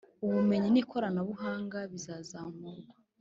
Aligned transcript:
ubumenyi 0.25 0.69
n'ikoranabuhanga 0.71 1.79
bizazamurwa: 1.91 2.83